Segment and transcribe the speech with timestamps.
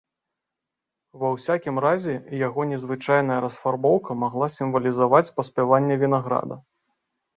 [1.23, 2.15] Ва ўсякім разе,
[2.47, 6.55] яго незвычайная расфарбоўка магла сімвалізаваць паспяванне вінаграда.